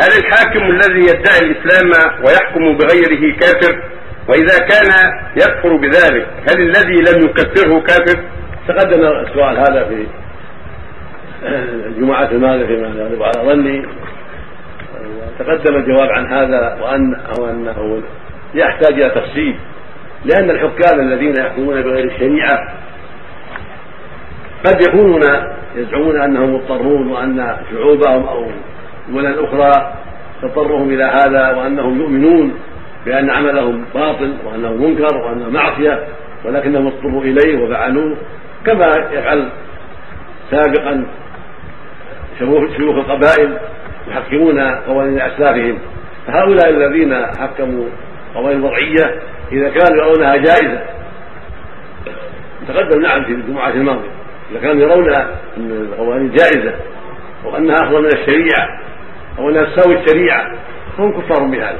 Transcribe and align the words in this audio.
هل 0.00 0.08
الحاكم 0.18 0.70
الذي 0.70 1.00
يدعي 1.00 1.38
الإسلام 1.42 1.90
ويحكم 2.24 2.76
بغيره 2.76 3.36
كافر؟ 3.36 3.82
وإذا 4.28 4.58
كان 4.58 5.12
يكفر 5.36 5.76
بذلك 5.76 6.26
هل 6.50 6.60
الذي 6.60 6.96
لم 6.96 7.24
يكفره 7.24 7.80
كافر؟ 7.80 8.22
تقدم 8.68 9.02
السؤال 9.02 9.58
هذا 9.58 9.84
في 9.88 10.06
الجمعة 11.86 12.30
الماضية 12.30 12.66
فيما 12.66 12.88
يغلب 12.88 13.22
على 13.22 13.52
ظني 13.52 13.86
وتقدم 15.40 15.76
الجواب 15.76 16.08
عن 16.10 16.26
هذا 16.26 16.78
وأن 16.82 17.14
أو 17.14 17.50
أنه 17.50 18.02
يحتاج 18.54 18.92
إلى 18.92 19.10
تفصيل 19.10 19.56
لأن 20.24 20.50
الحكام 20.50 21.00
الذين 21.00 21.36
يحكمون 21.36 21.82
بغير 21.82 22.04
الشريعة 22.04 22.74
قد 24.66 24.80
يكونون 24.88 25.22
يزعمون 25.76 26.20
أنهم 26.20 26.54
مضطرون 26.54 27.06
وأن 27.06 27.56
شعوبهم 27.70 28.26
أو 28.28 28.46
دول 29.08 29.44
أخرى 29.44 29.92
تضطرهم 30.42 30.90
إلى 30.90 31.04
هذا 31.04 31.50
وأنهم 31.56 32.00
يؤمنون 32.00 32.54
بأن 33.06 33.30
عملهم 33.30 33.84
باطل 33.94 34.34
وأنه 34.44 34.72
منكر 34.72 35.16
وأنه 35.16 35.50
معصية 35.50 36.06
ولكنهم 36.44 36.86
اضطروا 36.86 37.22
إليه 37.22 37.64
وفعلوه 37.64 38.16
كما 38.66 38.86
يفعل 39.12 39.48
سابقا 40.50 41.06
شيوخ 42.38 42.96
القبائل 42.96 43.58
يحكمون 44.08 44.60
قوانين 44.60 45.20
أسلافهم. 45.20 45.78
فهؤلاء 46.26 46.70
الذين 46.70 47.26
حكموا 47.26 47.88
قوانين 48.34 48.64
وضعية 48.64 49.20
إذا 49.52 49.68
كانوا 49.68 50.04
يرونها 50.04 50.36
جائزة. 50.36 50.82
تقدم 52.68 53.00
نعم 53.00 53.24
في 53.24 53.32
الجمعة 53.32 53.70
الماضية. 53.70 54.10
إذا 54.50 54.60
كانوا 54.60 54.82
يرون 54.82 55.14
أن 55.56 55.70
القوانين 55.70 56.30
جائزة 56.30 56.74
وأنها 57.44 57.76
أفضل 57.76 58.02
من 58.02 58.06
الشريعة. 58.06 58.81
أو 59.38 59.50
أنها 59.50 59.64
تساوي 59.64 59.98
الشريعة. 59.98 60.52
فهم 60.98 61.20
كفار 61.20 61.44
بهذا. 61.44 61.78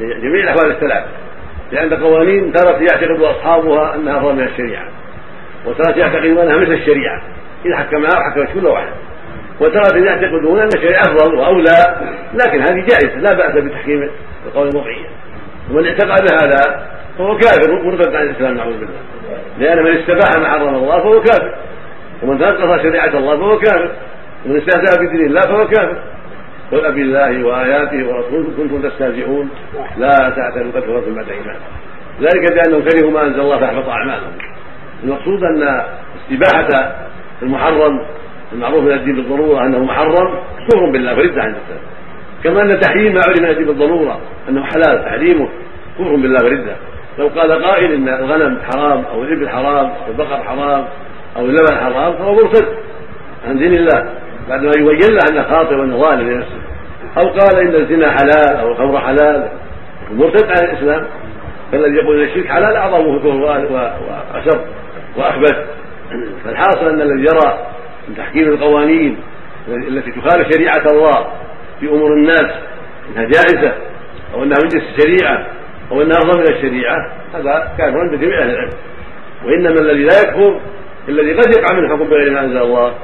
جميع 0.00 0.42
الأحوال 0.42 0.70
الثلاث 0.70 1.04
لأن 1.72 1.94
قوانين 1.94 2.52
ترى 2.52 2.72
يعتقد 2.72 3.22
أصحابها 3.22 3.94
أنها 3.94 4.18
أفضل 4.18 4.34
من 4.34 4.44
الشريعة. 4.44 4.84
وترى 5.66 6.00
يعتقدون 6.00 6.38
أنها 6.38 6.56
مثل 6.56 6.72
الشريعة. 6.72 7.22
إذا 7.66 7.76
حكمها 7.76 8.10
وحكمت 8.18 8.48
كل 8.54 8.66
واحد. 8.66 8.92
وترى 9.60 10.06
يعتقدون 10.06 10.58
أن 10.60 10.68
الشريعة 10.76 11.02
أفضل 11.02 11.34
وأولى. 11.34 11.96
لكن 12.34 12.60
هذه 12.60 12.86
جائزة 12.90 13.20
لا 13.20 13.32
بأس 13.32 13.64
بتحكيم 13.64 14.10
القول 14.46 14.68
الوضعية. 14.68 15.06
ومن 15.70 15.86
اعتقد 15.86 16.32
هذا 16.32 16.86
فهو 17.18 17.36
كافر 17.36 17.82
مرتد 17.84 18.14
عن 18.14 18.22
الإسلام 18.22 18.54
نعوذ 18.54 18.78
بالله. 18.78 19.00
لأن 19.58 19.84
من 19.84 19.96
استباح 19.96 20.36
ما 20.36 20.48
حرم 20.48 20.74
الله 20.74 21.00
فهو 21.00 21.20
كافر. 21.20 21.54
ومن 22.22 22.38
تنقص 22.38 22.82
شريعة 22.82 23.18
الله 23.18 23.36
فهو 23.36 23.58
كافر. 23.58 23.90
ومن 24.46 24.56
استهزأ 24.56 25.00
بدين 25.00 25.26
الله 25.26 25.40
فهو 25.40 25.66
كافر. 25.66 26.02
قل 26.72 26.86
أبي 26.86 27.02
الله 27.02 27.46
وآياته 27.46 28.08
ورسوله 28.08 28.48
كنتم 28.56 28.88
تستهزئون. 28.88 29.50
لا 29.98 30.10
تعتدوا 30.36 30.72
قد 30.74 30.82
كفرتم 30.82 31.14
بعد 31.14 31.28
إيمان 31.28 31.56
ذلك 32.20 32.52
بأنهم 32.52 32.82
كرهوا 32.82 33.10
ما 33.10 33.22
أنزل 33.22 33.40
الله 33.40 33.58
فأحبط 33.58 33.88
أعمالهم. 33.88 34.32
المقصود 35.04 35.44
أن 35.44 35.82
استباحة 36.16 36.96
المحرم 37.42 38.00
المعروف 38.52 38.84
من 38.84 38.92
الدين 38.92 39.14
بالضرورة 39.16 39.66
أنه 39.66 39.84
محرم 39.84 40.34
كفر 40.68 40.90
بالله 40.92 41.14
فرد 41.14 41.38
عن 41.38 41.48
الإسلام. 41.48 41.80
كما 42.44 42.62
أن 42.62 42.80
تحريم 42.80 43.14
ما 43.14 43.20
عرف 43.26 43.40
من 43.40 43.50
الدين 43.50 43.66
بالضرورة 43.66 44.20
أنه 44.48 44.64
حلال 44.64 45.04
تحريمه 45.04 45.48
كفر 45.98 46.16
بالله 46.16 46.38
فرده 46.38 46.76
لو 47.18 47.28
قال 47.28 47.64
قائل 47.64 47.92
إن 47.92 48.08
الغنم 48.08 48.58
حرام 48.62 49.04
أو 49.04 49.22
الإبل 49.22 49.48
حرام 49.48 49.86
أو 49.86 50.10
البقر 50.10 50.42
حرام 50.42 50.84
أو 51.36 51.44
اللبن 51.44 51.74
حرام 51.74 52.12
فهو 52.12 52.34
مرتد 52.34 52.66
عن 53.48 53.58
دين 53.58 53.74
الله. 53.74 54.14
بعد 54.48 54.62
ما 54.62 54.72
يبين 54.78 55.10
له 55.14 55.20
انه 55.30 55.42
خاطئ 55.42 55.74
وانه 55.74 55.96
ظالم 55.96 56.28
لنفسه. 56.28 56.59
أو 57.18 57.28
قال 57.28 57.58
إن 57.60 57.74
الزنا 57.74 58.10
حلال 58.10 58.56
أو 58.56 58.72
الخمر 58.72 59.00
حلال. 59.00 59.48
مرتد 60.10 60.44
عن 60.44 60.64
الإسلام. 60.64 61.06
فالذي 61.72 61.96
يقول 61.96 62.20
إن 62.20 62.28
الشرك 62.28 62.46
حلال 62.46 62.76
اعظم 62.76 63.18
كفر 63.18 63.28
وأشر 63.28 64.64
واخبث 65.16 65.56
فالحاصل 66.44 66.88
أن 66.88 67.00
الذي 67.00 67.20
يرى 67.20 67.66
من 68.08 68.16
تحكيم 68.16 68.48
القوانين 68.48 69.16
التي 69.68 70.10
تخالف 70.10 70.48
شريعة 70.54 70.86
الله 70.90 71.26
في 71.80 71.88
أمور 71.88 72.12
الناس 72.12 72.52
إنها 73.08 73.24
جائزة 73.24 73.72
أو 74.34 74.42
أنها 74.42 74.58
من 74.62 74.68
جنس 74.68 74.82
الشريعة 74.82 75.46
أو 75.92 76.02
أنها 76.02 76.18
افضل 76.18 76.38
من 76.38 76.56
الشريعة 76.56 77.12
هذا 77.34 77.72
كافر 77.78 78.00
عند 78.00 78.14
جميع 78.20 78.42
أهل 78.42 78.50
العلم. 78.50 78.72
وإنما 79.44 79.80
الذي 79.80 80.02
لا 80.02 80.20
يكفر 80.22 80.60
الذي 81.08 81.32
قد 81.32 81.58
يقع 81.58 81.74
من 81.74 81.84
الحكم 81.84 82.04
بغير 82.04 82.32
ما 82.32 82.40
أنزل 82.40 82.58
الله. 82.58 82.94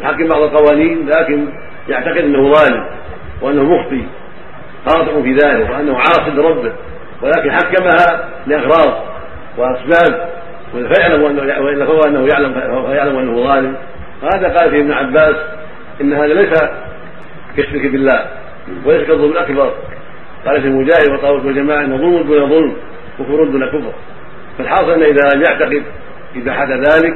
يحكم 0.00 0.28
بعض 0.28 0.42
القوانين 0.42 1.08
لكن 1.08 1.48
يعتقد 1.88 2.18
أنه 2.18 2.52
ظالم 2.52 2.86
وأنه 3.42 3.62
مخطي 3.62 4.04
خاطئ 4.86 5.22
في 5.22 5.32
ذلك 5.32 5.70
وأنه 5.70 5.96
عاصي 5.96 6.30
لربه 6.30 6.72
ولكن 7.22 7.52
حكمها 7.52 8.28
لإغراض 8.46 9.04
وأسباب 9.58 10.32
فيعلم 10.72 11.24
أنه 11.24 11.64
والا 11.64 11.86
فهو 11.86 12.00
انه 12.00 12.26
يعلم 12.26 12.54
فيعلم 12.86 13.18
أنه 13.18 13.44
ظالم. 13.44 13.76
وهذا 14.22 14.48
قال 14.48 14.70
فيه 14.70 14.80
ابن 14.80 14.92
عباس 14.92 15.36
إن 16.00 16.12
هذا 16.12 16.34
ليس 16.34 16.60
كالشرك 17.56 17.86
بالله 17.86 18.26
وليس 18.84 19.06
كالظلم 19.06 19.32
الأكبر. 19.32 19.74
قال 20.46 20.62
في 20.62 20.68
مجاهد 20.68 21.10
وطاووس 21.10 21.44
والجماعة 21.44 21.84
انه 21.84 21.96
ظلم 21.96 22.22
دون 22.22 22.48
ظلم 22.48 22.76
كفر 23.18 23.44
دون 23.44 23.66
كفر. 23.66 23.92
فالحاصل 24.58 24.90
أن 24.90 25.02
إذا 25.02 25.20
لم 25.34 25.42
يعتقد 25.42 25.82
اباحه 26.36 26.68
ذلك 26.68 27.14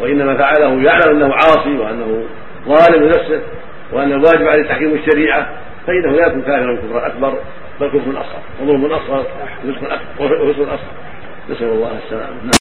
وإنما 0.00 0.36
فعله 0.36 0.82
يعلم 0.82 1.16
أنه 1.16 1.34
عاصي 1.34 1.78
وأنه 1.78 2.24
ظالم 2.68 3.04
لنفسه 3.04 3.40
وأن 3.92 4.12
الواجب 4.12 4.48
عليه 4.48 4.68
تحكيم 4.68 4.94
الشريعة 4.94 5.48
فإنه 5.88 6.10
لا 6.10 6.26
يكون 6.26 6.42
كافرا 6.42 6.76
كفرا 6.76 7.06
أكبر 7.06 7.38
بل 7.80 7.88
كفر 7.88 8.20
أصغر 8.20 8.42
وظلم 8.62 8.84
أصغر 8.84 9.26
وفسق 10.20 10.72
أصغر. 10.72 10.78
نسأل 11.50 11.68
الله 11.68 11.98
السلامة. 12.04 12.50